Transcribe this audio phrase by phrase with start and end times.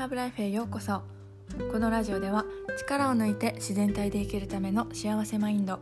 [0.00, 1.02] ハーブライフへようこそ。
[1.70, 2.46] このラジオでは
[2.78, 5.78] 力を抜いて自然体で生きるための幸せマインド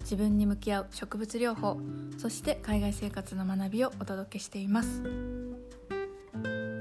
[0.00, 1.80] 自分に向き合う植物療法
[2.18, 5.00] そして海外生活の学びをお届けしています。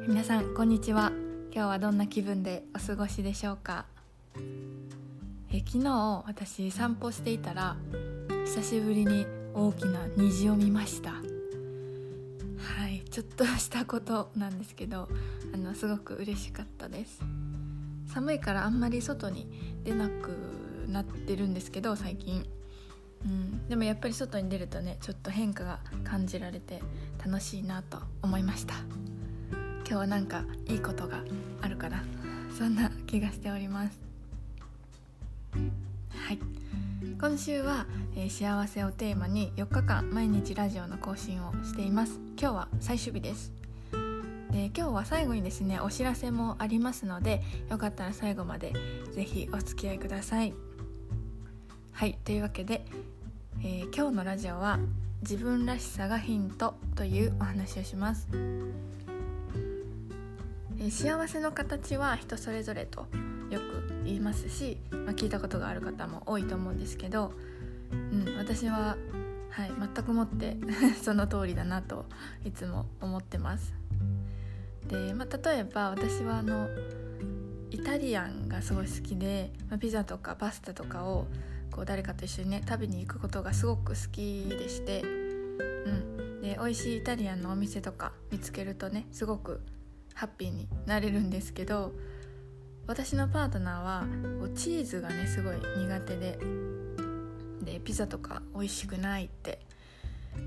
[0.06, 1.14] 皆さんこんにちは。
[1.54, 3.86] 今日はどんな気分でお過ごしでしょうか？
[5.50, 7.78] え昨日私散歩していたら
[8.44, 11.14] 久しぶりに大きな虹を見ました。
[13.12, 15.10] ちょっとしたことなんですけど
[15.54, 17.22] あのすごく嬉しかったです。
[18.08, 19.48] 寒いからあんまり外に
[19.84, 22.46] 出なくなってるんですけど最近。
[23.24, 26.82] うん、でもやっぱり外に出るとねちょっと変化が感じられて
[27.24, 28.76] 楽しいなと思いました。
[29.52, 31.24] 今日はなんかいいことが
[31.62, 32.04] あるかな。
[32.58, 34.00] そんな気がしております。
[35.54, 36.40] はい。
[37.02, 42.20] 今週は、えー、幸せをテーマに4日間毎日ラジオの更新をしています。
[42.40, 43.52] 今日は最終日です。
[44.52, 48.74] で今日は最後にですねお知らせもありますのでよかったら最後まで
[49.14, 50.54] 是非お付き合いください。
[51.92, 52.86] はいというわけで、
[53.64, 54.78] えー、今日のラジオは
[55.24, 63.08] 「自分らしさがヒント」というお話をします、えー、幸せの形は人それぞれと
[63.50, 67.34] よく言いますし、まあ、聞いたことがある方も多いと思うんですけど、
[67.92, 68.98] うん、私は
[69.52, 70.56] はい、全くもって
[71.04, 72.06] その通りだなと
[72.46, 73.74] いつも思ってます。
[74.88, 76.70] で、まあ、例えば私はあの
[77.70, 81.28] イタリアンがすごい好きで、まあ、ピザとかパスタとかを
[81.70, 85.08] こう誰かと一緒にね食べに行くことがすごく好きでして、う
[86.38, 89.62] ん、で美味しいイタリアンのお店とか見つけるとねすごく
[90.14, 91.94] ハッピーになれるんですけど
[92.88, 94.06] 私のパートナーは
[94.56, 96.40] チーズがねすごい苦手で。
[97.62, 99.60] でピザとか美味しくないって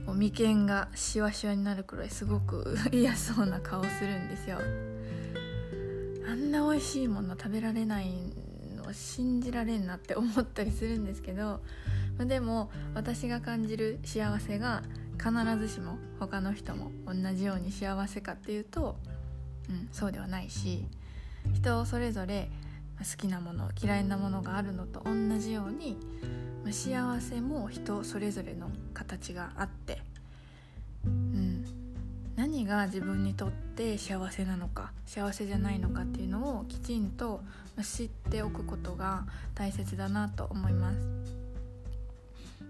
[0.06, 4.58] 眉間がシワシワになるくらいすごく 嫌そうな顔するんですよ。
[6.28, 8.10] あんな美味しいもの食べられない
[8.74, 11.60] の信じられんなって思ったりするんですけど
[12.18, 14.82] でも私が感じる幸せが
[15.18, 18.96] 必ずしも他の人も同じように幸せかっていうと、
[19.68, 20.86] うん、そうではないし
[21.52, 22.48] 人それぞれ
[22.98, 25.96] 好きなもの嫌いなものがあるのと同じように
[26.70, 30.00] 幸せも人それぞれの形があって、
[31.04, 31.64] うん、
[32.36, 37.42] 何が自分にとって幸せなのか幸せじゃないのかっていうのをきちんと
[37.82, 39.24] 知っておくことが
[39.54, 40.98] 大切だなと思います。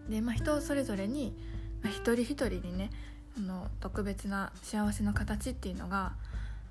[0.09, 1.35] で、まあ、人それぞれに、
[1.83, 2.91] まあ、一人一人にね
[3.37, 6.13] あの特別な幸せの形っていうのが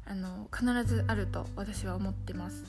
[0.06, 2.66] あの必ずあると私は思ってます。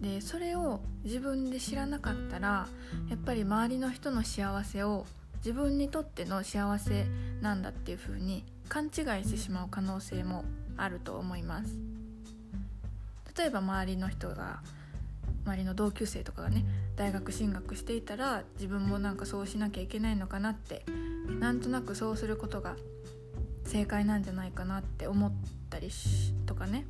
[0.00, 2.68] でそれを自分で知らなかったら
[3.08, 5.06] やっぱり周りの人の幸せを
[5.36, 7.06] 自分にとっての幸せ
[7.40, 8.92] なんだっていう風に勘違い
[9.24, 10.44] してしまう可能性も
[10.76, 11.76] あると思います
[13.36, 14.60] 例えば周りの人が
[15.44, 16.64] 周りの同級生とかがね
[16.96, 20.84] 大学進学していたら自分もなんかそうしなきゃいけないのかなって
[21.40, 22.76] なんとなくそうすることが
[23.64, 25.32] 正解なんじゃないかなって思っ
[25.70, 25.90] たり
[26.46, 26.86] とかね。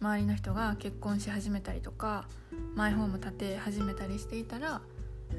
[0.00, 2.24] 周りの人が結婚し始めたりとか
[2.74, 4.80] マイホーム建て始めたりしていたら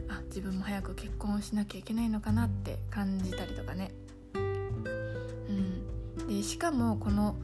[0.09, 3.91] あ自分も早く結婚しなきゃいけないのかなって感じたりとかね、
[4.35, 4.37] う
[6.23, 7.35] ん、でしかもこの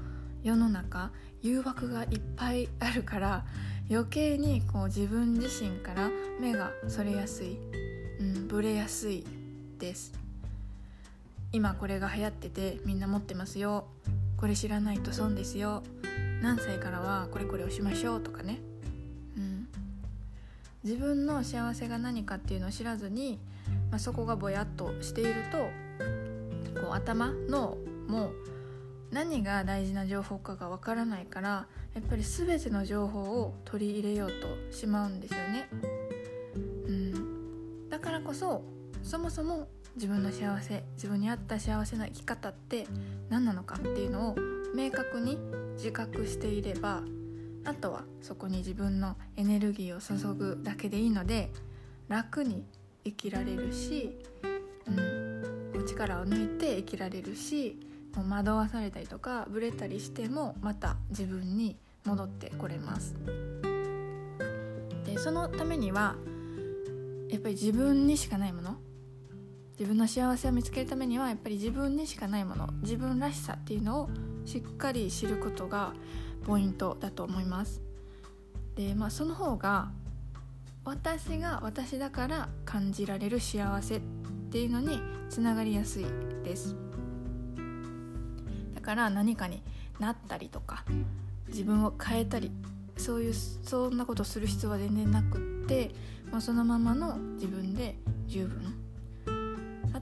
[0.43, 3.45] 世の中誘惑がいっぱいあるから
[3.89, 6.09] 余計にこう自分自身から
[6.39, 7.57] 目がそれやすい、
[8.19, 9.25] うん、ブレやすい
[9.79, 10.24] です。
[11.55, 13.85] 今これが流行っててみんな持ってますよ。
[14.35, 15.83] これ知らないと損ですよ。
[16.41, 18.59] 何歳からはこれこれをしましょうとかね、
[19.37, 19.67] うん、
[20.83, 23.39] 自分の幸せが何かっていうのを知らずに、
[23.89, 25.59] まあ、そこがぼやっとしていると
[26.81, 27.77] こう頭の
[28.09, 28.31] もう
[29.13, 35.69] 何が大事な情報かがわからないからやっぱり全ての情報を取り入れようとしまうんですよね。
[36.85, 38.61] うん、だからこそ
[39.03, 42.85] そもそも自分の幸せ自分に合った幸せな生き方って
[43.29, 44.35] 何なのかっていうのを
[44.75, 45.37] 明確に
[45.77, 47.01] 自覚していれば
[47.63, 51.49] あとはそこに自分のエネルギーを注ぐだけでいいので
[52.07, 52.65] 楽に
[53.03, 54.17] 生きられるし、
[54.87, 57.79] うん、力を抜いて生きられるし
[58.15, 63.15] もう惑わされたりとかブレたりしてもまた自分に戻ってこれます。
[65.05, 66.15] でそのためには
[67.29, 68.77] やっぱり自分にしかないもの
[69.77, 74.09] 自分の幸せを見つけるためにはやっぱり自分にしかないもの自分らしさっていうのを
[74.45, 75.93] しっかり知ることが
[76.45, 77.81] ポイントだと思います。
[78.75, 79.91] でまあその方が
[80.85, 84.01] 私が私だから感じられる幸せっ
[84.49, 86.05] ていうのにつながりやすい
[86.43, 86.75] です。
[88.75, 89.61] だから何かに
[89.99, 90.85] なったりとか
[91.47, 92.51] 自分を変えたり
[92.97, 95.91] そういうそんなことする必要は全然なくって
[96.31, 98.84] もうそのままの自分で十分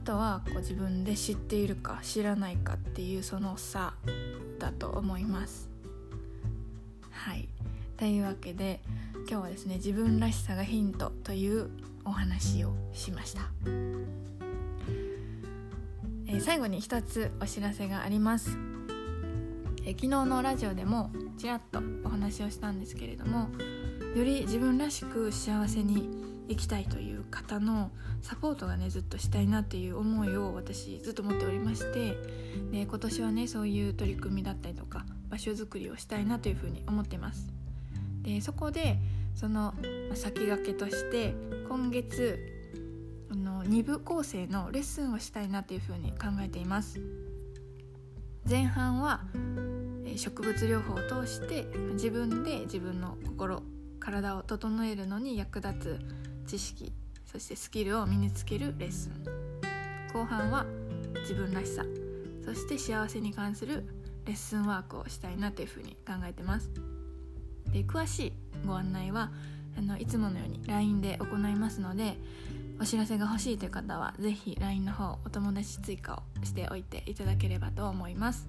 [0.04, 3.94] とはこう自分で知っているか知らないかっていうその差
[4.58, 5.70] だと思います。
[7.10, 7.48] はい。
[7.96, 8.80] というわけで
[9.28, 11.70] 今日はですね自分らしさがヒントという
[12.04, 13.42] お話をしました、
[16.26, 18.58] えー、最後に一つお知らせがあります。
[19.86, 23.48] え昨日のラジオでもちらっとお話をしたんですけれども
[24.16, 27.90] より自分らしく幸せに生きたいという方の
[28.22, 32.16] サポートがねずっとしたいなっていう思いを私ずっと持っておりまして
[32.70, 37.48] で今年はねそういう取り組みだったりとか場所づくりをしたいなというふうに思ってます。
[38.22, 38.98] でそこで
[39.34, 39.74] その
[40.14, 41.34] 先駆けとして
[41.68, 42.38] 今月
[43.30, 47.00] あの2部構成のレッスンをしたいなというふうに考えています。
[48.48, 49.24] 前半は
[50.16, 53.62] 植物療法を通して自分で自分の心
[53.98, 56.92] 体を整えるのに役立つ知識
[57.24, 59.44] そしてスキルを身につけるレッスン。
[60.12, 60.64] 後半は
[61.22, 61.84] 自分らしさ
[62.44, 63.84] そして幸せに関する
[64.26, 66.70] レッスンワークをしたいなというふうに考えてます。
[67.72, 68.32] で詳しい
[68.64, 69.32] ご案内は
[69.76, 72.16] あのいつものように LINE で行いますので
[72.80, 78.48] お知らせが欲しいという方は是非 LINE の方お友達追加をしておいていただければと思います。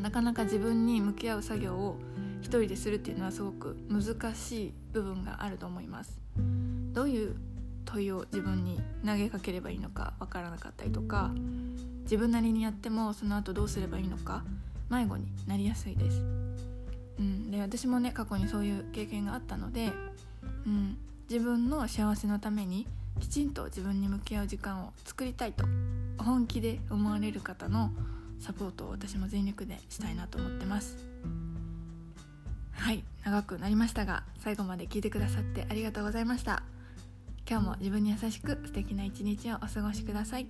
[0.00, 1.98] なかなか自分に向き合う作業を
[2.46, 6.20] 一人でするっていうのはすごく難しい部分があると思います。
[6.92, 7.34] どういう
[7.84, 11.32] 問いを自分に投げかければいいのかわからなかったりとか
[12.02, 14.44] 自分なりにやってもその後どうすればいいのか
[14.88, 16.22] 迷子になりやすいです、
[17.18, 19.90] うん、で私もね過去にそういう経験があったので、
[20.66, 20.96] うん、
[21.28, 22.86] 自分の幸せのために
[23.20, 25.64] きちんと自分に向き合う時間を作りたいと
[26.18, 27.90] 本気で思われる方の
[28.38, 31.15] サポートを私も全力でしたいなと思ってます。
[33.26, 36.62] 長くなりましたが最後まで聞いてくださってありがとうございました。
[37.48, 40.46] 今日も自分に優しく素敵な一日をお過ごしください。